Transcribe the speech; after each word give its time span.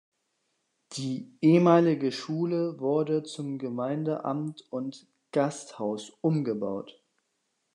Die 0.93 1.31
ehemalige 1.41 2.11
Schule 2.11 2.79
wurde 2.79 3.21
zum 3.21 3.59
Gemeindeamt 3.59 4.65
und 4.71 5.05
Gasthaus 5.31 6.09
umgebaut. 6.21 6.99